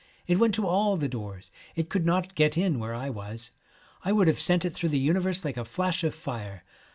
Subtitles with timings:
[0.25, 1.51] It went to all the doors.
[1.75, 3.51] It could not get in where I was.
[4.03, 6.63] I would have sent it through the universe like a flash of fire.